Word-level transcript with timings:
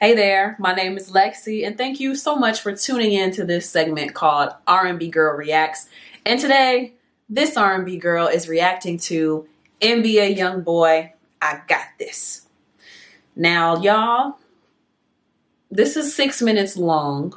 Hey 0.00 0.14
there, 0.14 0.54
my 0.60 0.74
name 0.74 0.96
is 0.96 1.10
Lexi, 1.10 1.66
and 1.66 1.76
thank 1.76 1.98
you 1.98 2.14
so 2.14 2.36
much 2.36 2.60
for 2.60 2.72
tuning 2.72 3.10
in 3.10 3.32
to 3.32 3.44
this 3.44 3.68
segment 3.68 4.14
called 4.14 4.50
R&B 4.64 5.08
Girl 5.08 5.36
Reacts. 5.36 5.88
And 6.24 6.38
today, 6.38 6.92
this 7.28 7.56
R&B 7.56 7.96
girl 7.96 8.28
is 8.28 8.48
reacting 8.48 8.98
to 8.98 9.48
NBA 9.80 10.38
YoungBoy. 10.38 11.10
I 11.42 11.60
got 11.66 11.86
this. 11.98 12.46
Now, 13.34 13.82
y'all, 13.82 14.38
this 15.68 15.96
is 15.96 16.14
six 16.14 16.40
minutes 16.40 16.76
long. 16.76 17.36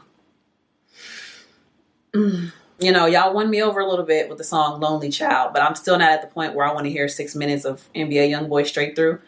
Mm, 2.14 2.52
you 2.78 2.92
know, 2.92 3.08
y'all 3.08 3.34
won 3.34 3.50
me 3.50 3.64
over 3.64 3.80
a 3.80 3.90
little 3.90 4.06
bit 4.06 4.30
with 4.30 4.38
the 4.38 4.44
song 4.44 4.80
"Lonely 4.80 5.10
Child," 5.10 5.54
but 5.54 5.64
I'm 5.64 5.74
still 5.74 5.98
not 5.98 6.12
at 6.12 6.22
the 6.22 6.28
point 6.28 6.54
where 6.54 6.68
I 6.68 6.74
want 6.74 6.86
to 6.86 6.92
hear 6.92 7.08
six 7.08 7.34
minutes 7.34 7.66
of 7.66 7.90
NBA 7.96 8.30
YoungBoy 8.30 8.68
straight 8.68 8.96
through. 8.96 9.20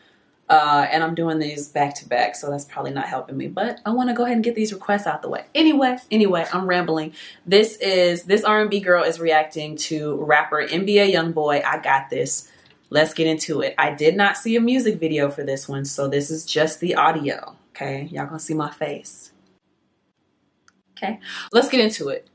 Uh, 0.49 0.85
and 0.91 1.03
I'm 1.03 1.15
doing 1.15 1.39
these 1.39 1.69
back 1.69 1.95
to 1.95 2.07
back, 2.07 2.35
so 2.35 2.51
that's 2.51 2.65
probably 2.65 2.91
not 2.91 3.07
helping 3.07 3.37
me. 3.37 3.47
But 3.47 3.79
I 3.85 3.91
want 3.91 4.09
to 4.09 4.15
go 4.15 4.23
ahead 4.23 4.35
and 4.35 4.43
get 4.43 4.55
these 4.55 4.73
requests 4.73 5.07
out 5.07 5.21
the 5.21 5.29
way. 5.29 5.45
Anyway, 5.55 5.97
anyway, 6.11 6.45
I'm 6.51 6.67
rambling. 6.67 7.13
This 7.45 7.77
is 7.77 8.23
this 8.23 8.43
R&B 8.43 8.81
girl 8.81 9.03
is 9.03 9.19
reacting 9.19 9.77
to 9.77 10.17
rapper 10.23 10.67
NBA 10.67 11.13
YoungBoy. 11.13 11.63
I 11.63 11.79
got 11.79 12.09
this. 12.09 12.51
Let's 12.89 13.13
get 13.13 13.25
into 13.25 13.61
it. 13.61 13.73
I 13.77 13.91
did 13.91 14.15
not 14.15 14.37
see 14.37 14.55
a 14.55 14.61
music 14.61 14.99
video 14.99 15.31
for 15.31 15.43
this 15.43 15.67
one, 15.67 15.85
so 15.85 16.07
this 16.07 16.29
is 16.29 16.45
just 16.45 16.79
the 16.79 16.95
audio. 16.95 17.55
Okay, 17.71 18.03
y'all 18.11 18.25
gonna 18.25 18.39
see 18.39 18.53
my 18.53 18.69
face. 18.69 19.31
Okay, 20.95 21.19
let's 21.51 21.69
get 21.69 21.79
into 21.79 22.09
it. 22.09 22.29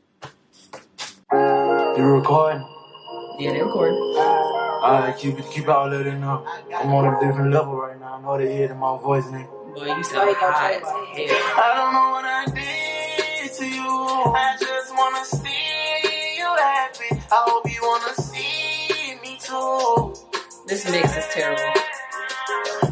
You 1.31 2.05
recording? 2.05 2.67
Yeah, 3.39 3.53
they 3.53 3.63
recording. 3.63 3.97
Alright, 4.83 5.19
keep 5.19 5.39
it, 5.39 5.47
keep 5.51 5.69
all 5.69 5.93
of 5.93 6.07
it 6.07 6.25
up. 6.25 6.47
I'm 6.77 6.91
on 6.95 7.15
a 7.15 7.21
different 7.21 7.53
level 7.53 7.77
right 7.77 7.99
now. 7.99 8.15
I 8.15 8.23
know 8.23 8.39
they 8.39 8.57
hear 8.57 8.75
my 8.75 8.99
voice, 8.99 9.25
nigga. 9.27 9.75
Boy, 9.75 9.87
you 9.87 10.05
sound 10.05 10.37
high 10.39 10.75
as 10.75 10.83
hell. 10.83 10.95
I 11.59 11.75
don't 11.77 11.93
know 11.95 12.11
what 12.13 12.25
I 12.25 12.45
did 12.55 13.53
to 13.59 13.67
you. 13.67 13.89
I 13.89 14.57
just 14.61 14.97
wanna 14.97 15.25
see 15.25 16.39
you 16.39 16.47
happy. 16.47 17.23
I 17.33 17.45
hope 17.49 17.67
you 17.71 17.81
wanna 17.83 18.15
see 18.15 19.17
me 19.23 19.39
too. 19.41 20.15
This 20.69 20.91
mix 20.91 21.17
is 21.17 21.27
terrible. 21.35 21.81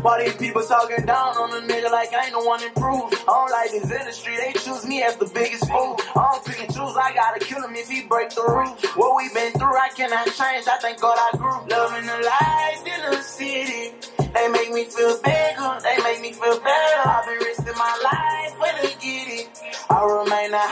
Why 0.06 0.22
these 0.22 0.36
people 0.36 0.62
talking 0.62 1.04
down 1.04 1.34
on 1.34 1.50
a 1.50 1.66
nigga 1.66 1.90
like 1.90 2.14
I 2.14 2.26
ain't 2.26 2.32
the 2.32 2.38
one 2.38 2.62
improved? 2.62 3.18
I 3.26 3.26
don't 3.26 3.50
like 3.50 3.72
this 3.74 3.90
industry, 3.90 4.36
they 4.38 4.52
choose 4.52 4.86
me 4.86 5.02
as 5.02 5.16
the 5.16 5.26
biggest 5.26 5.66
fool. 5.66 5.98
I 6.14 6.30
don't 6.30 6.44
pick 6.46 6.62
and 6.62 6.70
choose, 6.70 6.94
I 6.94 7.10
gotta 7.12 7.40
kill 7.44 7.58
him 7.58 7.74
if 7.74 7.90
he 7.90 8.06
break 8.06 8.30
the 8.30 8.46
rule. 8.46 8.78
What 8.94 9.16
we 9.16 9.34
been 9.34 9.50
through, 9.58 9.74
I 9.74 9.90
cannot 9.98 10.26
change, 10.26 10.70
I 10.70 10.78
thank 10.78 11.00
God 11.00 11.18
I 11.18 11.36
grew. 11.36 11.58
Loving 11.66 12.06
the 12.06 12.22
life 12.22 12.86
in 12.86 13.00
the 13.10 13.18
city, 13.18 13.98
they 14.30 14.46
make 14.46 14.70
me 14.70 14.84
feel 14.86 15.18
bigger, 15.26 15.74
they 15.82 15.98
make 16.06 16.22
me 16.22 16.30
feel 16.38 16.54
better. 16.54 17.02
I've 17.02 17.26
been 17.26 17.42
risking 17.42 17.74
my 17.74 17.94
life 18.06 18.54
for 18.62 18.70
the 18.78 18.94
get 19.02 19.26
it. 19.26 19.50
I 19.90 20.06
remain 20.06 20.54
the 20.54 20.62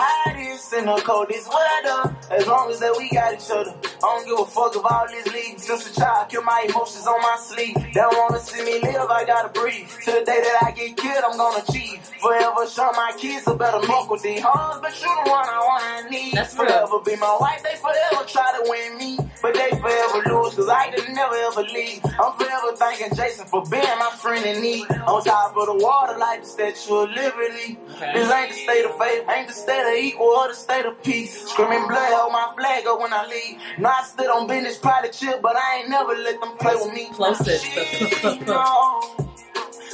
hottest 0.65 0.73
in 0.73 0.87
the 0.87 1.03
coldest 1.03 1.49
weather, 1.49 2.17
as 2.31 2.47
long 2.47 2.71
as 2.71 2.81
that 2.81 2.95
we 2.97 3.09
got 3.11 3.35
each 3.35 3.51
other. 3.51 3.75
I 3.85 4.01
don't 4.01 4.27
give 4.27 4.39
a 4.39 4.45
fuck 4.45 4.77
all 4.77 5.07
this 5.09 5.27
league. 5.33 5.59
Since 5.59 5.91
a 5.91 6.01
child, 6.01 6.29
kill 6.29 6.43
my 6.43 6.67
emotions 6.69 7.07
on 7.07 7.21
my 7.21 7.37
sleeve. 7.39 7.75
They 7.75 7.93
don't 7.93 8.17
wanna 8.17 8.41
see 8.41 8.65
me 8.65 8.81
live, 8.81 9.11
I 9.11 9.25
gotta 9.25 9.49
breathe. 9.49 9.89
To 10.05 10.11
the 10.13 10.25
day 10.25 10.41
that 10.41 10.59
I 10.63 10.71
get 10.73 10.97
killed, 10.97 11.25
I'm 11.25 11.37
gonna 11.37 11.65
cheat. 11.73 12.01
Forever 12.21 12.67
show 12.69 12.91
my 12.93 13.13
kids 13.19 13.47
a 13.47 13.55
better 13.55 13.81
fuck 13.87 14.11
with 14.11 14.23
these 14.23 14.41
hoes, 14.43 14.81
but 14.81 14.93
you 15.01 15.09
the 15.09 15.31
one 15.31 15.47
I 15.49 15.61
wanna 15.65 16.11
need. 16.11 16.35
That's 16.35 16.55
real. 16.59 16.69
forever 16.69 17.01
be 17.05 17.17
my 17.17 17.37
wife, 17.41 17.63
they 17.63 17.77
forever 17.77 18.25
try 18.27 18.53
to 18.59 18.71
win 18.71 18.99
me. 18.99 19.19
But 19.45 19.53
they 19.53 19.69
forever 19.79 20.23
lose, 20.25 20.55
cause 20.55 20.71
I 20.71 20.91
can 20.91 21.13
never 21.13 21.35
ever 21.35 21.65
leave. 21.65 22.01
I'm 22.19 22.33
forever 22.33 22.75
thanking 22.77 23.15
Jason 23.15 23.47
for 23.47 23.63
being 23.67 23.85
my 23.99 24.11
friend 24.17 24.43
in 24.43 24.63
need. 24.63 24.91
On 24.91 25.23
top 25.23 25.55
of 25.55 25.67
the 25.67 25.75
water, 25.85 26.17
like 26.17 26.41
the 26.41 26.47
Statue 26.47 26.95
of 26.95 27.11
Liberty. 27.11 27.79
Okay. 27.91 28.13
This 28.15 28.33
ain't 28.33 28.49
the 28.53 28.57
state 28.57 28.85
of 28.87 28.97
faith, 28.97 29.29
ain't 29.29 29.49
the 29.49 29.53
state 29.53 29.83
of 29.83 30.03
equal 30.03 30.29
or 30.29 30.49
the 30.49 30.55
state 30.55 30.87
of 30.87 31.03
peace. 31.03 31.47
Screaming 31.51 31.87
blood, 31.89 32.11
hold 32.15 32.33
my 32.33 32.55
flag 32.57 32.87
up 32.87 32.99
when 32.99 33.13
I 33.13 33.27
leave. 33.27 33.61
No, 33.79 33.91
I 33.91 34.03
stood 34.05 34.29
on 34.29 34.47
business, 34.47 34.79
probably 34.79 35.11
chill, 35.11 35.39
but 35.43 35.57
I 35.57 35.81
ain't 35.81 35.91
never 35.91 36.15
let 36.15 36.41
them 36.41 36.57
play 36.57 36.77
with 36.77 36.95
me. 36.95 37.11
Closest. 37.13 37.67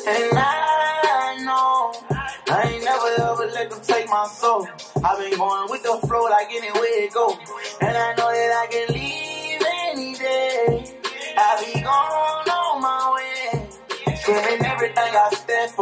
And 0.07 0.39
I 0.39 1.43
know. 1.45 1.93
I 2.51 2.63
ain't 2.71 2.85
never 2.85 3.07
ever 3.31 3.47
let 3.53 3.71
them 3.71 3.81
take 3.83 4.09
my 4.09 4.27
soul. 4.27 4.69
I've 5.05 5.19
been 5.19 5.39
going 5.39 5.71
with 5.71 5.83
the 5.83 6.05
flow 6.07 6.25
like 6.25 6.51
anywhere 6.51 7.03
it 7.03 7.13
go. 7.15 7.39
And 7.81 7.97
I 7.97 8.15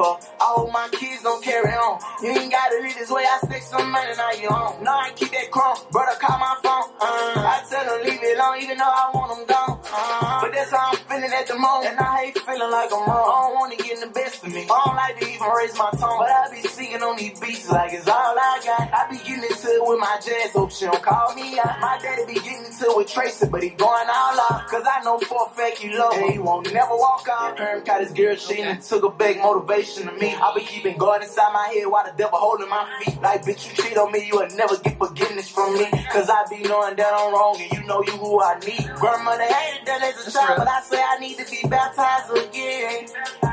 I 0.00 0.38
hope 0.56 0.72
my 0.72 0.88
kids 0.92 1.22
don't 1.22 1.42
carry 1.42 1.72
on. 1.72 2.00
You 2.22 2.31
ain't 2.31 2.53
gotta 2.53 2.81
live 2.81 2.94
this 2.94 3.10
way. 3.10 3.25
I 3.25 3.38
stick 3.47 3.62
some 3.62 3.91
money 3.91 4.12
now 4.16 4.32
you 4.32 4.48
home. 4.48 4.82
No, 4.84 4.92
I 4.92 5.12
keep 5.14 5.31
that 5.32 5.50
crumb. 5.50 5.76
Brother, 5.91 6.16
call 6.20 6.38
my 6.38 6.56
phone. 6.62 6.88
Uh, 7.00 7.44
I 7.44 7.64
tell 7.69 7.84
them 7.84 8.06
leave 8.06 8.22
it 8.22 8.38
alone, 8.38 8.62
even 8.62 8.78
though 8.78 8.84
I 8.88 9.10
want 9.14 9.28
them 9.36 9.47
gone. 9.47 9.81
Uh, 9.92 10.41
but 10.42 10.53
that's 10.53 10.70
how 10.70 10.92
I'm 10.92 10.98
feeling 11.09 11.32
at 11.32 11.47
the 11.47 11.56
moment. 11.59 11.92
And 11.92 12.00
I 12.00 12.26
hate 12.26 12.38
feeling 12.38 12.70
like 12.70 12.91
I'm 12.92 13.04
wrong. 13.09 13.28
I 13.28 13.36
don't 13.48 13.54
wanna 13.54 13.76
get 13.76 13.92
in 13.92 14.00
the 14.00 14.12
best 14.12 14.44
of 14.44 14.53
me. 14.53 14.64
I 14.64 14.76
don't 14.84 14.97
like 14.97 15.19
to 15.20 15.25
even 15.28 15.48
raise 15.48 15.75
my 15.76 15.91
tone. 15.97 16.19
But 16.19 16.31
I 16.31 16.48
be 16.50 16.62
singing 16.69 17.03
on 17.03 17.16
these 17.16 17.38
beats 17.41 17.70
like 17.70 17.92
it's 17.92 18.09
all 18.09 18.34
I 18.36 18.60
got. 18.65 18.84
I 18.92 19.10
be 19.10 19.19
getting 19.19 19.44
into 19.44 19.69
it 19.69 19.82
with 19.84 20.00
my 20.00 20.19
jazz. 20.25 20.53
Hope 20.53 20.72
she 20.72 20.86
don't 20.86 21.03
call 21.03 21.34
me 21.34 21.59
out. 21.59 21.80
My 21.80 21.98
daddy 22.03 22.26
be 22.26 22.41
getting 22.41 22.65
into 22.65 22.84
it 22.91 22.97
with 22.97 23.09
Tracy, 23.09 23.47
but 23.50 23.62
he 23.62 23.70
going 23.70 24.09
all 24.09 24.38
out. 24.50 24.66
Cause 24.69 24.84
I 24.86 25.03
know 25.04 25.19
for 25.19 25.47
a 25.47 25.50
fact 25.54 25.82
you 25.82 25.98
love 25.98 26.15
her. 26.15 26.22
And 26.22 26.32
he 26.32 26.38
won't 26.38 26.72
never 26.72 26.94
walk 26.94 27.26
out. 27.30 27.59
Herm 27.59 27.84
got 27.84 28.00
his 28.00 28.12
girl 28.12 28.36
she 28.36 28.62
took 28.86 29.04
a 29.04 29.10
big 29.10 29.38
motivation 29.38 30.06
to 30.06 30.12
me. 30.12 30.34
I 30.41 30.54
be 30.54 30.60
keeping 30.62 30.97
God 30.97 31.22
inside 31.22 31.53
my 31.53 31.66
head 31.75 31.87
while 31.87 32.04
the 32.04 32.16
devil 32.16 32.38
holding 32.38 32.69
my 32.69 32.87
feet. 33.03 33.21
Like, 33.21 33.43
bitch, 33.43 33.66
you 33.69 33.82
cheat 33.82 33.97
on 33.99 34.12
me, 34.12 34.26
you 34.26 34.37
will 34.38 34.49
never 34.56 34.76
get 34.78 34.97
forgiveness 34.99 35.49
from 35.49 35.75
me. 35.75 35.87
Cause 36.12 36.31
I 36.31 36.47
be 36.49 36.62
knowing 36.62 36.97
that 36.97 37.12
I'm 37.12 37.34
wrong 37.34 37.59
and 37.60 37.71
you 37.72 37.84
know 37.87 38.03
you 38.03 38.12
who 38.12 38.41
I 38.41 38.59
need. 38.60 38.87
Grandmother 38.97 39.43
hated 39.43 39.87
that 39.87 40.03
as 40.03 40.27
a 40.27 40.31
child, 40.31 40.59
but 40.59 40.69
I 40.69 40.81
say 40.82 41.03
I 41.03 41.19
need 41.19 41.38
to 41.38 41.47
be 41.50 41.66
baptized 41.69 42.31
again. 42.38 43.09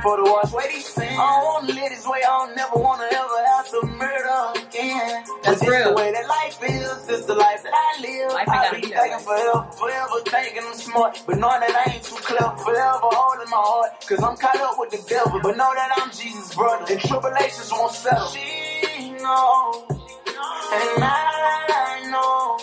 For 0.05 0.17
the 0.17 0.29
wash 0.29 0.53
away 0.53 0.69
these 0.69 0.85
sins. 0.85 1.17
I 1.17 1.17
don't 1.17 1.65
wanna 1.65 1.73
live 1.73 1.89
this 1.89 2.05
way, 2.05 2.21
I 2.21 2.45
don't 2.45 2.55
never 2.55 2.77
wanna 2.77 3.09
ever 3.09 3.39
have 3.57 3.67
to 3.73 3.81
murder 3.97 4.39
again. 4.61 5.25
That's 5.41 5.57
but 5.57 5.59
this 5.65 5.69
real. 5.69 5.89
the 5.89 5.95
way 5.95 6.11
that 6.13 6.27
life 6.29 6.61
is, 6.61 7.05
this 7.07 7.25
the 7.25 7.33
life 7.33 7.63
that 7.63 7.73
I 7.73 8.01
live. 8.01 8.33
Life 8.33 8.49
I 8.49 8.53
gotta 8.53 8.75
be 8.75 8.81
be 8.85 8.93
that 8.93 9.01
thinking 9.01 9.25
forever, 9.73 10.21
thinking 10.29 10.61
I'm 10.61 10.77
smart. 10.77 11.23
But 11.25 11.39
knowing 11.41 11.61
that 11.61 11.73
I 11.73 11.97
ain't 11.97 12.03
too 12.03 12.21
clever, 12.21 12.53
forever 12.61 12.99
holding 13.01 13.49
my 13.49 13.57
heart. 13.57 13.91
Cause 14.05 14.21
I'm 14.21 14.37
caught 14.37 14.61
up 14.61 14.77
with 14.77 14.91
the 14.91 15.01
devil. 15.09 15.39
But 15.41 15.57
know 15.57 15.71
that 15.73 15.89
I'm 15.97 16.11
Jesus' 16.11 16.53
brother. 16.79 16.93
And 16.93 17.01
tribulations 17.01 17.71
won't 17.71 17.93
settle. 17.93 18.27
She 18.29 19.11
knows. 19.11 19.83
And 20.71 21.03
I 21.03 22.07
know. 22.11 22.59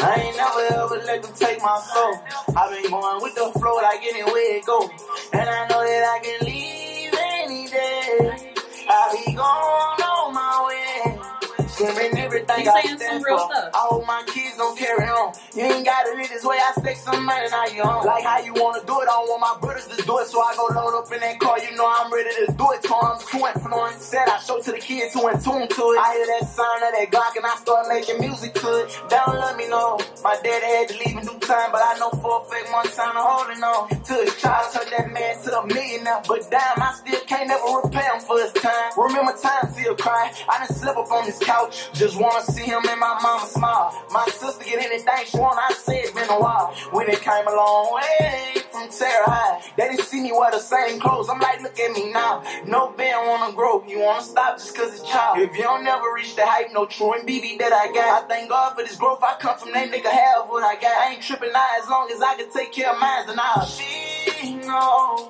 I 0.00 0.22
ain't 0.22 0.36
never 0.36 0.60
ever 0.82 1.04
let 1.06 1.22
them 1.22 1.32
take 1.34 1.60
my 1.62 1.80
soul. 1.94 2.20
I've 2.56 2.70
been 2.72 2.90
going 2.90 3.22
with 3.22 3.34
the 3.34 3.52
flow 3.58 3.76
like 3.76 4.02
anywhere 4.02 4.56
it 4.58 4.66
go. 4.66 4.90
And 5.32 5.48
I 5.48 5.68
know 5.68 5.80
that 5.84 6.04
I 6.14 6.18
can 6.24 6.46
leave 6.46 7.14
any 7.42 7.68
day. 7.68 8.54
I 8.88 9.22
be 9.26 9.34
gone 9.34 10.02
on 10.02 10.34
my 10.34 10.66
way. 10.68 11.20
Screaming 11.68 12.18
everything 12.18 12.58
He's 12.58 12.68
I 12.68 12.82
saying 12.82 12.88
some 12.88 12.98
stand 12.98 13.24
real 13.24 13.38
for. 13.38 13.54
stuff. 13.54 13.70
I 13.74 13.78
hope 13.90 14.06
my 14.06 14.22
kids 14.26 14.41
don't 14.62 14.78
carry 14.78 15.06
on. 15.10 15.34
You 15.54 15.62
ain't 15.66 15.84
gotta 15.84 16.14
live 16.14 16.28
this 16.30 16.44
way. 16.44 16.56
I 16.56 16.72
stick 16.78 16.96
some 16.96 17.24
money 17.26 17.46
now 17.50 17.66
you 17.66 17.82
on. 17.82 18.06
Like 18.06 18.24
how 18.24 18.38
you 18.38 18.54
wanna 18.54 18.80
do 18.86 18.94
it. 19.02 19.08
I 19.10 19.14
don't 19.18 19.28
want 19.28 19.42
my 19.42 19.54
brothers 19.60 19.86
to 19.90 19.98
do 20.02 20.18
it. 20.22 20.26
So 20.30 20.40
I 20.40 20.54
go 20.54 20.70
load 20.70 20.94
up 20.94 21.10
in 21.12 21.20
that 21.20 21.38
car. 21.40 21.58
You 21.58 21.74
know 21.76 21.86
I'm 21.86 22.12
ready 22.12 22.30
to 22.46 22.52
do 22.54 22.66
it. 22.72 22.86
I'm 22.86 23.18
too 23.18 23.42
influent. 23.42 23.98
Said 23.98 24.28
I 24.28 24.38
show 24.38 24.60
to 24.60 24.70
the 24.70 24.78
kids 24.78 25.14
who 25.14 25.26
in 25.28 25.34
tune 25.42 25.66
to 25.66 25.82
it. 25.92 25.98
I 25.98 26.14
hear 26.14 26.26
that 26.38 26.46
sound 26.46 26.82
of 26.86 26.92
that 26.94 27.08
Glock 27.10 27.34
and 27.36 27.46
I 27.46 27.56
start 27.56 27.88
making 27.88 28.20
music 28.20 28.54
to 28.54 28.68
it. 28.84 28.86
They 29.10 29.16
don't 29.26 29.38
let 29.38 29.56
me 29.56 29.66
know. 29.68 29.98
My 30.22 30.38
daddy 30.42 30.66
had 30.66 30.88
to 30.90 30.96
leave 31.02 31.16
in 31.18 31.24
due 31.26 31.38
time. 31.42 31.72
But 31.72 31.82
I 31.82 31.98
know 31.98 32.10
for 32.22 32.40
a 32.40 32.44
fact 32.46 32.70
one 32.70 32.86
time 32.92 33.16
I'm 33.16 33.26
holding 33.26 33.62
on. 33.62 33.88
To 33.90 34.14
his 34.22 34.36
child, 34.36 34.72
turned 34.72 34.92
that 34.92 35.10
man 35.12 35.34
to 35.42 35.48
a 35.58 35.66
millionaire. 35.66 36.22
But 36.28 36.50
damn, 36.50 36.78
I 36.82 36.94
still 36.94 37.20
can't 37.26 37.48
never 37.48 37.64
repay 37.82 38.04
him 38.04 38.20
for 38.20 38.38
his 38.38 38.52
time. 38.54 38.92
Remember 38.96 39.32
times 39.34 39.76
he'll 39.76 39.96
cry. 39.96 40.32
I 40.48 40.58
done 40.58 40.72
slip 40.76 40.96
up 40.96 41.10
on 41.10 41.24
his 41.24 41.38
couch. 41.38 41.90
Just 41.92 42.18
wanna 42.20 42.42
see 42.44 42.64
him 42.64 42.82
and 42.88 43.00
my 43.00 43.18
mama 43.22 43.46
smile. 43.46 43.90
My 44.10 44.24
sister 44.26 44.51
get 44.60 44.84
anything 44.84 45.24
she 45.26 45.38
want. 45.38 45.58
I 45.58 45.72
said, 45.74 46.14
been 46.14 46.28
a 46.28 46.38
while. 46.38 46.74
When 46.92 47.08
it 47.08 47.20
came 47.20 47.46
a 47.46 47.54
long 47.54 47.94
way 47.94 48.62
from 48.70 48.88
Terra 48.88 49.28
High. 49.28 49.62
They 49.76 49.88
didn't 49.88 50.04
see 50.04 50.20
me 50.20 50.32
wear 50.32 50.50
the 50.50 50.58
same 50.58 51.00
clothes. 51.00 51.28
I'm 51.28 51.40
like, 51.40 51.62
look 51.62 51.78
at 51.78 51.92
me 51.92 52.10
now. 52.12 52.42
No 52.66 52.90
band 52.90 53.28
wanna 53.28 53.54
grow. 53.54 53.84
You 53.86 54.00
wanna 54.00 54.22
stop 54.22 54.58
just 54.58 54.76
cause 54.76 54.92
it's 54.94 55.08
child. 55.08 55.38
If 55.38 55.56
you 55.56 55.62
don't 55.62 55.84
never 55.84 56.12
reach 56.14 56.34
the 56.36 56.44
hype, 56.46 56.72
no 56.72 56.86
true 56.86 57.12
and 57.14 57.28
BB 57.28 57.58
that 57.58 57.72
I 57.72 57.92
got. 57.92 58.24
I 58.24 58.28
thank 58.28 58.48
God 58.48 58.74
for 58.74 58.82
this 58.82 58.96
growth. 58.96 59.22
I 59.22 59.36
come 59.38 59.58
from 59.58 59.72
that 59.72 59.90
nigga 59.90 60.10
have 60.10 60.48
what 60.48 60.62
I 60.64 60.74
got. 60.80 60.92
I 60.98 61.12
ain't 61.12 61.22
tripping 61.22 61.52
now 61.52 61.66
as 61.80 61.88
long 61.88 62.10
as 62.10 62.20
I 62.20 62.36
can 62.36 62.50
take 62.50 62.72
care 62.72 62.90
of 62.92 62.98
mine 63.00 63.28
and 63.28 63.40
all. 63.40 63.66
She 63.66 64.54
knows. 64.54 65.28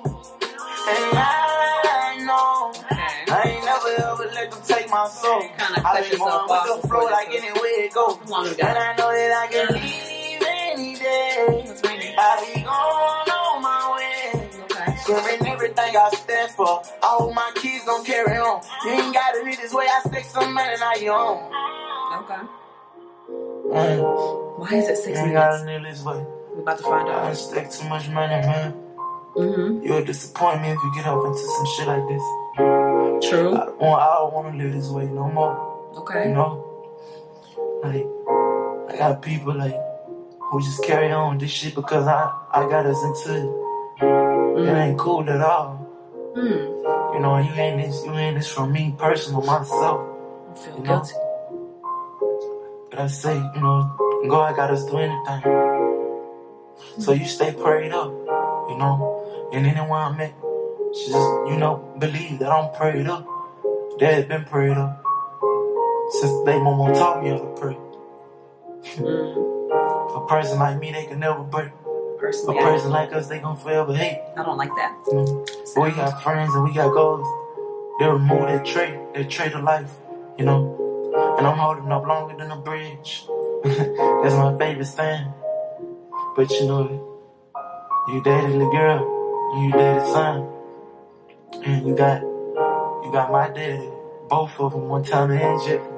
And 0.85 1.17
I 1.17 1.32
my 4.93 5.09
soul. 5.09 5.41
Kinda 5.41 5.81
I 5.81 5.99
yourself 5.99 6.47
going 6.47 6.61
with 6.69 6.81
the 6.81 6.87
flow 6.87 7.05
like 7.09 7.29
anywhere 7.29 7.81
it 7.81 7.93
go. 7.93 8.19
We 8.25 8.33
And? 8.33 8.77
I 8.77 8.95
know 8.95 9.09
that 9.09 9.31
I 9.33 9.47
can 9.49 9.67
leave 9.73 10.41
any 10.45 10.95
day. 10.95 11.65
I 12.17 12.53
be 12.53 12.61
gone 12.61 13.29
on 13.29 13.61
my 13.61 13.81
way. 13.97 14.49
Okay. 14.63 14.95
Screaming 14.97 15.47
everything 15.47 15.97
I 15.97 16.09
stand 16.13 16.51
for. 16.51 16.81
I 17.01 17.17
hope 17.17 17.33
my 17.33 17.51
kids 17.55 17.85
don't 17.85 18.05
carry 18.05 18.37
on. 18.37 18.61
You 18.85 18.91
ain't 18.91 19.13
gotta 19.13 19.43
live 19.43 19.57
this 19.57 19.73
way, 19.73 19.87
I 19.89 20.07
stick 20.07 20.25
some 20.25 20.53
money, 20.53 20.75
now 20.79 20.93
you 20.93 21.11
on. 21.11 21.37
Okay. 22.23 22.41
Mm. 23.73 24.59
Why 24.59 24.77
is 24.77 24.87
it 24.87 24.97
six 24.97 25.17
ain't 25.17 25.29
minutes? 25.29 25.63
gotta 25.63 25.81
this 25.81 26.03
way. 26.03 26.23
We're 26.53 26.61
about 26.61 26.77
to 26.77 26.83
find 26.83 27.09
out. 27.09 27.23
done 27.25 27.35
stack 27.35 27.71
too 27.71 27.89
much 27.89 28.07
money, 28.09 28.35
man. 28.45 28.73
Mm-hmm. 29.35 29.87
You'll 29.87 30.05
disappoint 30.05 30.61
me 30.61 30.69
if 30.69 30.77
you 30.83 30.93
get 30.95 31.07
up 31.07 31.25
into 31.25 31.39
some 31.39 31.65
shit 31.75 31.87
like 31.87 32.07
this. 32.07 32.21
True. 33.29 33.55
I 33.55 33.65
don't 33.65 33.79
want, 33.79 34.01
I 34.01 34.13
don't 34.15 34.33
want 34.33 34.51
to 34.57 34.63
live 34.63 34.73
this 34.73 34.89
way 34.89 35.05
no 35.05 35.27
more. 35.29 35.91
Okay. 35.97 36.27
You 36.29 36.33
know? 36.33 36.69
Like, 37.83 38.05
I 38.93 38.97
got 38.97 39.21
people 39.21 39.53
like 39.55 39.75
who 40.39 40.61
just 40.61 40.83
carry 40.83 41.11
on 41.11 41.37
this 41.37 41.51
shit 41.51 41.75
because 41.75 42.07
I, 42.07 42.31
I 42.51 42.67
got 42.69 42.85
us 42.85 43.01
into 43.03 43.35
it. 43.37 43.45
It 43.45 44.65
Mm. 44.67 44.81
ain't 44.87 44.99
cool 44.99 45.27
at 45.29 45.41
all. 45.41 45.87
Mm. 46.35 47.13
You 47.13 47.19
know, 47.19 47.37
you 47.37 47.51
ain't 47.53 47.81
this, 47.81 48.03
you 48.05 48.13
ain't 48.13 48.37
this 48.37 48.47
from 48.47 48.71
me 48.71 48.93
personal 48.97 49.41
myself. 49.41 50.01
I 50.51 50.55
feel 50.55 50.77
You 50.77 50.83
know? 50.83 50.85
guilty. 50.85 51.13
But 52.89 52.99
I 52.99 53.07
say, 53.07 53.35
you 53.35 53.61
know, 53.61 53.95
God 54.29 54.55
got 54.55 54.69
us 54.69 54.85
do 54.85 54.97
anything. 54.97 55.41
So 56.99 57.11
you 57.13 57.25
stay 57.25 57.51
prayed 57.53 57.91
up, 57.91 58.11
you 58.69 58.77
know. 58.77 59.49
And 59.51 59.65
anywhere 59.65 59.99
I'm 59.99 60.19
at, 60.21 60.33
just, 60.93 61.29
you 61.49 61.57
know, 61.57 61.95
believe 61.99 62.39
that 62.39 62.49
I'm 62.51 62.71
prayed 62.73 63.07
up. 63.07 63.27
Dad's 63.99 64.27
been 64.27 64.45
prayed 64.45 64.77
up. 64.77 65.03
Since 66.09 66.45
they 66.45 66.59
mama 66.59 66.93
taught 66.93 67.23
me 67.23 67.29
how 67.29 67.37
to 67.37 67.55
pray. 67.59 67.77
Mm. 68.95 70.17
A 70.17 70.27
person 70.27 70.59
like 70.59 70.79
me, 70.79 70.91
they 70.91 71.05
can 71.05 71.19
never 71.19 71.43
break. 71.43 71.69
A 71.69 72.17
Personally, 72.19 72.61
person 72.61 72.91
like 72.91 73.11
us, 73.13 73.27
they 73.27 73.39
gon' 73.39 73.57
forever 73.57 73.93
hate. 73.93 74.21
I 74.37 74.43
don't 74.43 74.57
like 74.57 74.73
that. 74.75 74.95
Know? 75.11 75.45
We 75.75 75.91
got 75.91 76.21
friends 76.23 76.53
and 76.55 76.63
we 76.63 76.73
got 76.73 76.93
goals. 76.93 77.27
They 77.99 78.07
remove 78.07 78.47
that 78.47 78.65
trait, 78.65 79.13
that 79.13 79.29
trait 79.29 79.53
of 79.53 79.63
life, 79.63 79.91
you 80.37 80.45
know. 80.45 80.79
And 81.37 81.45
I'm 81.45 81.57
holding 81.57 81.91
up 81.91 82.05
longer 82.07 82.35
than 82.37 82.51
a 82.51 82.57
bridge. 82.57 83.25
That's 83.63 84.35
my 84.35 84.55
favorite 84.57 84.87
thing. 84.87 85.33
But 86.35 86.49
you 86.51 86.67
know 86.67 86.85
it. 86.85 88.11
You 88.11 88.23
dated 88.23 88.59
the 88.59 88.69
girl, 88.69 89.01
you 89.59 89.71
dated 89.71 90.03
son. 90.07 90.49
And 91.61 91.87
you 91.87 91.95
got, 91.95 92.21
you 92.21 93.09
got 93.11 93.31
my 93.31 93.49
daddy. 93.49 93.89
Both 94.29 94.59
of 94.59 94.71
them 94.71 94.87
one 94.87 95.03
time 95.03 95.31
and 95.31 95.61
Jeffrey. 95.61 95.97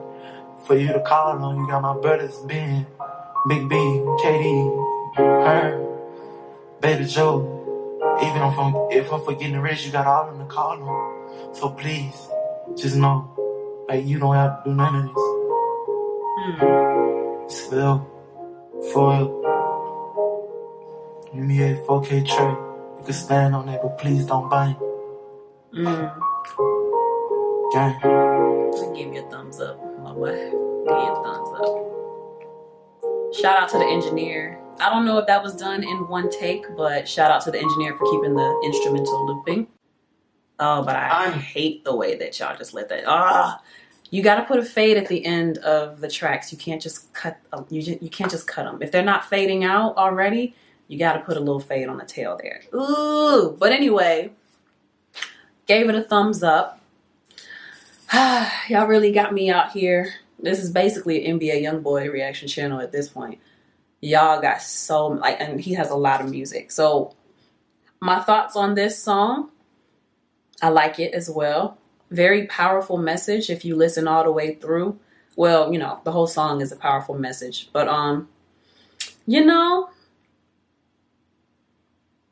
For 0.66 0.78
you 0.78 0.88
to 0.94 1.00
call 1.02 1.38
on, 1.38 1.58
you 1.58 1.68
got 1.68 1.82
my 1.82 1.98
brothers 2.02 2.38
Ben, 2.40 2.86
Big 3.48 3.70
B, 3.70 3.76
KD, 3.76 5.16
her, 5.16 5.86
Baby 6.82 7.06
Joe. 7.06 7.52
Even 8.22 8.42
if 8.42 8.58
I'm 8.58 8.76
if 8.92 9.12
I'm 9.12 9.24
forgetting 9.24 9.54
the 9.54 9.62
rest, 9.62 9.86
you 9.86 9.92
got 9.92 10.08
all 10.08 10.30
of 10.30 10.38
them 10.38 10.48
to 10.48 10.54
call 10.54 10.82
on. 10.82 11.56
So 11.56 11.70
please, 11.70 12.28
just 12.76 12.96
know, 12.96 13.30
like 13.88 14.06
you 14.06 14.20
don't 14.20 14.36
have 14.36 14.64
to 14.64 14.70
do 14.70 14.76
none 14.76 14.96
of 14.96 15.04
this. 15.04 15.24
Mm. 16.40 17.46
It's 17.46 17.62
Phil, 17.68 18.08
foil, 18.94 19.46
me 21.34 21.62
a 21.62 21.76
4K 21.86 22.28
tray. 22.28 22.52
You 23.00 23.04
can 23.04 23.14
stand 23.14 23.56
on 23.56 23.68
that, 23.68 23.82
but 23.82 23.98
please 23.98 24.26
don't 24.26 24.50
bite. 24.50 24.78
Mm. 25.74 26.20
Gang. 27.74 28.00
I 28.04 28.94
give 28.96 29.14
you 29.14 29.26
a 29.26 29.30
thumbs 29.30 29.60
up, 29.60 29.78
my 30.02 30.14
boy. 30.14 30.32
Give 30.32 30.46
you 30.46 31.12
a 31.12 31.24
thumbs 31.24 31.50
up. 31.60 33.34
Shout 33.36 33.58
out 33.60 33.70
to 33.70 33.78
the 33.78 33.86
engineer. 33.86 34.60
I 34.80 34.90
don't 34.90 35.06
know 35.06 35.18
if 35.18 35.28
that 35.28 35.42
was 35.44 35.56
done 35.56 35.84
in 35.84 36.08
one 36.08 36.30
take, 36.30 36.66
but 36.78 37.08
shout 37.08 37.32
out 37.32 37.42
to 37.44 37.52
the 37.52 37.60
engineer 37.60 37.96
for 37.98 38.06
keeping 38.12 38.36
the 38.36 38.62
instrumental 38.66 39.26
looping. 39.26 39.68
Oh, 40.60 40.84
but 40.84 40.96
I 40.96 41.26
I'm- 41.26 41.40
hate 41.40 41.84
the 41.84 41.96
way 41.96 42.16
that 42.18 42.40
y'all 42.40 42.56
just 42.58 42.74
let 42.74 42.88
that. 42.90 43.04
Ah, 43.08 43.60
you 44.10 44.22
got 44.22 44.36
to 44.36 44.44
put 44.44 44.60
a 44.60 44.64
fade 44.64 44.96
at 44.98 45.08
the 45.08 45.26
end 45.26 45.58
of 45.60 46.00
the 46.00 46.08
tracks. 46.08 46.52
You 46.52 46.58
can't 46.58 46.82
just 46.82 47.12
cut. 47.14 47.38
uh, 47.52 47.64
You 47.70 47.82
ju- 47.82 47.98
you 48.02 48.10
can't 48.10 48.32
just 48.32 48.48
cut 48.48 48.64
them 48.64 48.82
if 48.82 48.92
they're 48.92 49.04
not 49.04 49.26
fading 49.26 49.64
out 49.66 49.98
already. 49.98 50.56
You 50.88 50.98
got 51.00 51.14
to 51.14 51.20
put 51.20 51.36
a 51.36 51.40
little 51.40 51.60
fade 51.60 51.90
on 51.90 51.98
the 51.98 52.06
tail 52.06 52.40
there. 52.42 52.62
Ooh, 52.74 53.56
but 53.60 53.72
anyway, 53.74 54.32
gave 55.66 55.90
it 55.90 55.96
a 55.96 56.04
thumbs 56.04 56.44
up. 56.44 56.82
Y'all 58.14 58.88
really 58.88 59.12
got 59.12 59.34
me 59.34 59.50
out 59.50 59.72
here. 59.72 60.14
This 60.40 60.60
is 60.60 60.70
basically 60.70 61.26
an 61.26 61.40
NBA 61.40 61.64
YoungBoy 61.64 62.12
reaction 62.12 62.48
channel 62.48 62.80
at 62.80 62.92
this 62.92 63.10
point. 63.10 63.40
Y'all 64.02 64.42
got 64.42 64.62
so 64.62 65.08
like, 65.08 65.40
and 65.40 65.60
he 65.60 65.74
has 65.74 65.90
a 65.90 65.96
lot 65.96 66.22
of 66.22 66.30
music. 66.30 66.72
So, 66.72 67.16
my 68.00 68.20
thoughts 68.20 68.56
on 68.56 68.76
this 68.76 69.02
song. 69.02 69.50
I 70.62 70.70
like 70.70 71.00
it 71.00 71.14
as 71.14 71.30
well. 71.30 71.78
Very 72.12 72.48
powerful 72.48 72.98
message 72.98 73.50
if 73.50 73.66
you 73.66 73.76
listen 73.76 74.08
all 74.08 74.24
the 74.24 74.32
way 74.32 74.56
through. 74.56 75.00
Well, 75.36 75.72
you 75.74 75.80
know, 75.80 76.00
the 76.04 76.12
whole 76.12 76.28
song 76.28 76.62
is 76.62 76.72
a 76.72 76.78
powerful 76.78 77.16
message, 77.16 77.70
but 77.74 77.88
um, 77.88 78.30
you 79.26 79.44
know, 79.44 79.90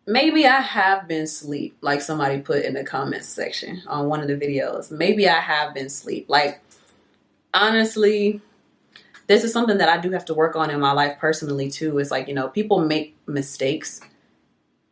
maybe 0.06 0.46
I 0.46 0.62
have 0.62 1.08
been 1.08 1.28
sleep, 1.28 1.78
like 1.82 2.02
somebody 2.02 2.40
put 2.40 2.66
in 2.66 2.74
the 2.74 2.84
comments 2.84 3.28
section 3.28 3.82
on 3.88 4.08
one 4.08 4.22
of 4.22 4.28
the 4.28 4.36
videos. 4.36 4.92
Maybe 4.92 5.28
I 5.28 5.40
have 5.40 5.74
been 5.74 5.90
sleep. 5.90 6.26
Like, 6.30 6.62
honestly, 7.54 8.42
this 9.28 9.44
is 9.44 9.54
something 9.54 9.78
that 9.78 9.90
I 9.90 10.00
do 10.00 10.12
have 10.12 10.26
to 10.26 10.34
work 10.34 10.56
on 10.56 10.70
in 10.70 10.80
my 10.80 10.92
life 10.92 11.18
personally, 11.20 11.70
too. 11.70 11.98
It's 12.00 12.12
like, 12.12 12.28
you 12.28 12.34
know, 12.34 12.50
people 12.50 12.80
make 12.80 13.16
mistakes, 13.28 14.02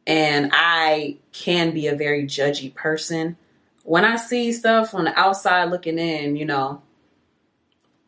and 0.08 0.50
I 0.54 1.18
can 1.31 1.74
be 1.74 1.88
a 1.88 1.96
very 1.96 2.24
judgy 2.24 2.74
person. 2.74 3.38
When 3.84 4.06
I 4.06 4.16
see 4.16 4.52
stuff 4.54 4.94
on 4.94 5.06
the 5.06 5.19
outside 5.19 5.66
looking 5.66 5.98
in, 5.98 6.36
you 6.36 6.46
know, 6.46 6.81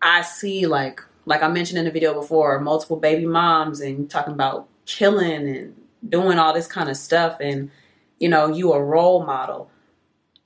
I 0.02 0.22
see 0.22 0.68
like 0.68 1.02
like 1.26 1.42
I 1.42 1.48
mentioned 1.48 1.80
in 1.80 1.86
the 1.86 1.92
video 1.92 2.14
before, 2.14 2.60
multiple 2.60 2.98
baby 2.98 3.26
moms 3.26 3.80
and 3.80 4.10
talking 4.10 4.34
about 4.34 4.68
killing 4.86 5.48
and 5.48 5.76
doing 6.08 6.38
all 6.38 6.54
this 6.54 6.68
kind 6.68 6.90
of 6.90 6.98
stuff 6.98 7.38
and 7.40 7.72
you 8.20 8.30
know, 8.30 8.48
you 8.48 8.72
a 8.72 8.82
role 8.82 9.26
model. 9.26 9.70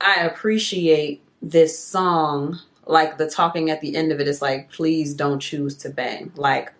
I 0.01 0.21
appreciate 0.21 1.23
this 1.41 1.77
song 1.77 2.59
like 2.85 3.17
the 3.17 3.29
talking 3.29 3.69
at 3.69 3.81
the 3.81 3.95
end 3.95 4.11
of 4.11 4.19
it 4.19 4.27
is 4.27 4.41
like 4.41 4.71
please 4.71 5.13
don't 5.13 5.39
choose 5.39 5.75
to 5.77 5.89
bang. 5.89 6.31
Like 6.35 6.73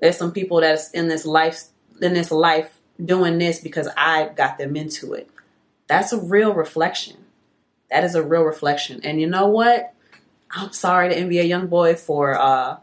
there's 0.00 0.16
some 0.16 0.32
people 0.32 0.60
that's 0.60 0.90
in 0.90 1.08
this 1.08 1.24
life 1.24 1.64
in 2.00 2.14
this 2.14 2.30
life 2.30 2.80
doing 3.02 3.38
this 3.38 3.60
because 3.60 3.88
I 3.96 4.30
got 4.36 4.58
them 4.58 4.76
into 4.76 5.14
it. 5.14 5.30
That's 5.86 6.12
a 6.12 6.20
real 6.20 6.54
reflection. 6.54 7.16
That 7.90 8.04
is 8.04 8.14
a 8.14 8.22
real 8.22 8.42
reflection. 8.42 9.00
And 9.04 9.20
you 9.20 9.26
know 9.26 9.46
what? 9.46 9.94
I'm 10.50 10.72
sorry 10.72 11.10
to 11.10 11.20
NBA 11.20 11.48
young 11.48 11.66
boy 11.66 11.94
for 11.94 12.38
uh 12.38 12.78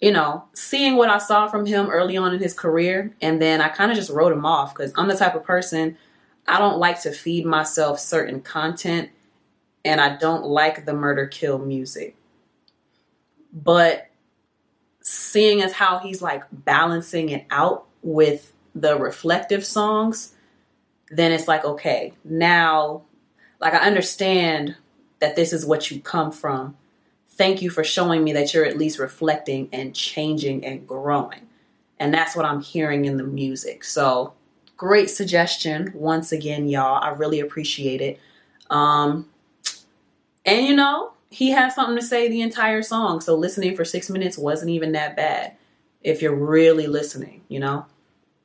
you 0.00 0.12
know, 0.12 0.44
seeing 0.52 0.96
what 0.96 1.08
I 1.08 1.18
saw 1.18 1.48
from 1.48 1.66
him 1.66 1.88
early 1.88 2.16
on 2.16 2.34
in 2.34 2.40
his 2.40 2.54
career 2.54 3.14
and 3.20 3.40
then 3.40 3.60
I 3.60 3.68
kind 3.68 3.90
of 3.90 3.96
just 3.96 4.10
wrote 4.10 4.32
him 4.32 4.44
off 4.44 4.74
cuz 4.74 4.92
I'm 4.96 5.08
the 5.08 5.16
type 5.16 5.34
of 5.34 5.44
person 5.44 5.96
I 6.48 6.58
don't 6.58 6.78
like 6.78 7.00
to 7.02 7.12
feed 7.12 7.44
myself 7.44 7.98
certain 7.98 8.40
content 8.40 9.10
and 9.84 10.00
I 10.00 10.16
don't 10.16 10.44
like 10.44 10.84
the 10.84 10.92
murder 10.92 11.26
kill 11.26 11.58
music. 11.58 12.16
But 13.52 14.08
seeing 15.00 15.62
as 15.62 15.72
how 15.72 15.98
he's 15.98 16.20
like 16.20 16.42
balancing 16.52 17.30
it 17.30 17.46
out 17.50 17.86
with 18.02 18.52
the 18.74 18.96
reflective 18.98 19.64
songs, 19.64 20.34
then 21.10 21.32
it's 21.32 21.48
like 21.48 21.64
okay, 21.64 22.12
now 22.24 23.02
like 23.60 23.74
I 23.74 23.78
understand 23.78 24.76
that 25.20 25.36
this 25.36 25.52
is 25.52 25.64
what 25.64 25.90
you 25.90 26.00
come 26.00 26.30
from 26.30 26.76
thank 27.36 27.62
you 27.62 27.70
for 27.70 27.84
showing 27.84 28.24
me 28.24 28.32
that 28.32 28.54
you're 28.54 28.64
at 28.64 28.78
least 28.78 28.98
reflecting 28.98 29.68
and 29.72 29.94
changing 29.94 30.64
and 30.64 30.86
growing. 30.86 31.46
And 31.98 32.12
that's 32.12 32.34
what 32.34 32.44
I'm 32.44 32.60
hearing 32.60 33.04
in 33.04 33.16
the 33.16 33.24
music. 33.24 33.84
So, 33.84 34.34
great 34.76 35.08
suggestion 35.08 35.92
once 35.94 36.32
again, 36.32 36.68
y'all. 36.68 37.02
I 37.02 37.10
really 37.10 37.40
appreciate 37.40 38.00
it. 38.00 38.20
Um, 38.68 39.28
and 40.44 40.66
you 40.66 40.74
know, 40.74 41.12
he 41.30 41.50
has 41.50 41.74
something 41.74 41.96
to 41.96 42.02
say 42.02 42.28
the 42.28 42.42
entire 42.42 42.82
song. 42.82 43.20
So, 43.20 43.34
listening 43.34 43.76
for 43.76 43.84
six 43.84 44.10
minutes 44.10 44.36
wasn't 44.36 44.70
even 44.70 44.92
that 44.92 45.16
bad 45.16 45.52
if 46.02 46.22
you're 46.22 46.34
really 46.34 46.86
listening, 46.86 47.42
you 47.48 47.60
know? 47.60 47.86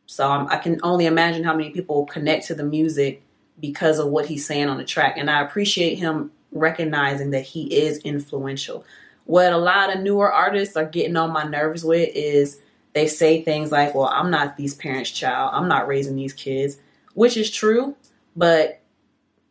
So, 0.06 0.30
um, 0.30 0.48
I 0.50 0.58
can 0.58 0.80
only 0.84 1.06
imagine 1.06 1.44
how 1.44 1.56
many 1.56 1.72
people 1.72 2.06
connect 2.06 2.48
to 2.48 2.56
the 2.56 2.64
music 2.64 3.22
because 3.60 4.00
of 4.00 4.08
what 4.08 4.26
he's 4.26 4.46
saying 4.46 4.68
on 4.68 4.78
the 4.78 4.86
track. 4.86 5.18
And 5.18 5.30
I 5.30 5.42
appreciate 5.42 6.00
him 6.00 6.32
recognizing 6.52 7.32
that 7.32 7.44
he 7.44 7.64
is 7.82 8.00
influential. 8.00 8.86
What 9.26 9.54
a 9.54 9.58
lot 9.58 9.96
of 9.96 10.02
newer 10.02 10.32
artists 10.32 10.76
are 10.76 10.86
getting 10.86 11.16
on 11.16 11.32
my 11.32 11.44
nerves 11.44 11.84
with 11.84 12.10
is 12.14 12.60
they 12.94 13.08
say 13.08 13.42
things 13.42 13.72
like, 13.72 13.96
Well, 13.96 14.08
I'm 14.08 14.32
not 14.32 14.58
these 14.58 14.74
parents' 14.74 15.12
child, 15.12 15.52
I'm 15.54 15.68
not 15.68 15.88
raising 15.88 16.16
these 16.16 16.34
kids, 16.34 16.78
which 17.14 17.38
is 17.38 17.50
true, 17.50 17.96
but 18.36 18.82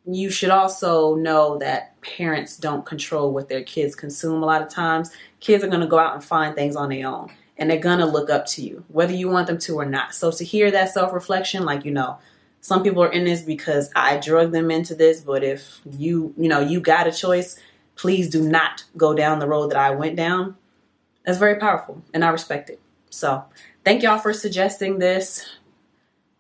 you 0.06 0.30
should 0.30 0.50
also 0.50 1.14
know 1.14 1.58
that 1.58 2.00
parents 2.00 2.56
don't 2.56 2.86
control 2.86 3.32
what 3.32 3.48
their 3.48 3.62
kids 3.62 3.94
consume 3.94 4.42
a 4.42 4.46
lot 4.46 4.62
of 4.62 4.68
times. 4.68 5.10
Kids 5.40 5.62
are 5.62 5.68
going 5.68 5.80
to 5.80 5.86
go 5.86 5.98
out 5.98 6.14
and 6.14 6.24
find 6.24 6.54
things 6.54 6.74
on 6.74 6.88
their 6.88 7.06
own 7.06 7.30
and 7.60 7.70
they're 7.70 7.78
going 7.78 7.98
to 7.98 8.06
look 8.06 8.30
up 8.30 8.46
to 8.46 8.62
you, 8.62 8.82
whether 8.88 9.12
you 9.12 9.28
want 9.28 9.46
them 9.46 9.58
to 9.58 9.78
or 9.78 9.84
not. 9.84 10.14
So 10.14 10.32
to 10.32 10.44
hear 10.44 10.70
that 10.70 10.92
self 10.92 11.12
reflection, 11.12 11.64
like, 11.64 11.84
you 11.84 11.90
know, 11.90 12.18
Some 12.60 12.82
people 12.82 13.02
are 13.02 13.12
in 13.12 13.24
this 13.24 13.42
because 13.42 13.90
I 13.96 14.18
drug 14.18 14.52
them 14.52 14.70
into 14.70 14.94
this, 14.94 15.20
but 15.20 15.42
if 15.42 15.80
you, 15.90 16.34
you 16.36 16.48
know, 16.48 16.60
you 16.60 16.80
got 16.80 17.06
a 17.06 17.12
choice, 17.12 17.58
please 17.96 18.28
do 18.28 18.46
not 18.46 18.84
go 18.96 19.14
down 19.14 19.38
the 19.38 19.48
road 19.48 19.70
that 19.70 19.78
I 19.78 19.90
went 19.90 20.16
down. 20.16 20.56
That's 21.24 21.38
very 21.38 21.58
powerful 21.58 22.02
and 22.12 22.24
I 22.24 22.28
respect 22.28 22.70
it. 22.70 22.80
So, 23.08 23.44
thank 23.84 24.02
y'all 24.02 24.18
for 24.18 24.32
suggesting 24.32 24.98
this. 24.98 25.48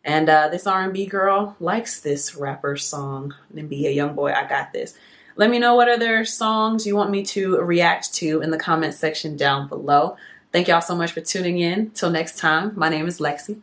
And 0.04 0.28
uh, 0.28 0.48
this 0.48 0.66
R&B 0.66 1.06
girl 1.06 1.56
likes 1.60 2.00
this 2.00 2.34
rapper 2.34 2.76
song. 2.76 3.34
NBA 3.54 3.96
YoungBoy, 3.96 4.34
I 4.34 4.46
got 4.46 4.72
this. 4.72 4.96
Let 5.36 5.50
me 5.50 5.58
know 5.58 5.74
what 5.74 5.88
other 5.88 6.24
songs 6.24 6.86
you 6.86 6.96
want 6.96 7.10
me 7.10 7.22
to 7.24 7.56
react 7.58 8.12
to 8.14 8.40
in 8.40 8.50
the 8.50 8.58
comment 8.58 8.94
section 8.94 9.36
down 9.36 9.68
below. 9.68 10.16
Thank 10.52 10.68
y'all 10.68 10.80
so 10.80 10.96
much 10.96 11.12
for 11.12 11.20
tuning 11.20 11.58
in. 11.58 11.90
Till 11.90 12.10
next 12.10 12.38
time, 12.38 12.72
my 12.76 12.88
name 12.88 13.06
is 13.06 13.20
Lexi. 13.20 13.60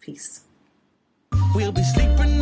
Peace. 0.00 0.45
We'll 1.54 1.72
be 1.72 1.82
sleeping 1.82 2.35